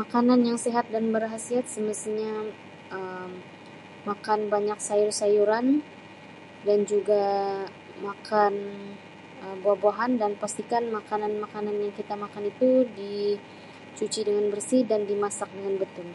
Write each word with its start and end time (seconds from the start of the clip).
Makanan 0.00 0.40
yang 0.48 0.58
sihat 0.64 0.86
dan 0.94 1.04
berkhasiat 1.14 1.66
semestinya 1.74 2.34
Um 2.98 3.30
makanan 4.10 4.40
yang 4.44 4.50
banyak 4.54 4.78
sayur-sayuran 4.88 5.66
dan 6.66 6.78
juga 6.92 7.24
makan 8.08 8.52
Um 9.42 9.56
buah-buahan 9.62 10.12
dan 10.20 10.32
pastikan 10.42 10.84
makanan-makanan 10.98 11.76
yang 11.82 11.92
kita 12.00 12.14
makan 12.24 12.42
itu 12.52 12.68
dicuci 12.98 14.20
dengan 14.28 14.46
bersih 14.52 14.80
dan 14.90 15.00
dimasak 15.10 15.48
dengan 15.56 15.74
betul. 15.82 16.08